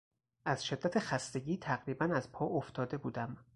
[0.45, 3.37] از شدت خستگی تقریبا از پا افتاده بودم.